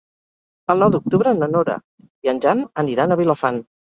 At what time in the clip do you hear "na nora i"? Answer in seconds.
1.39-2.31